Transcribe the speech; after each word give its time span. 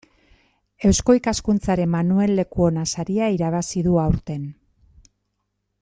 Eusko 0.91 1.15
Ikaskuntzaren 1.17 1.91
Manuel 1.97 2.33
Lekuona 2.39 2.87
saria 2.95 3.31
irabazi 3.37 3.85
du 3.89 4.01
aurten. 4.07 4.49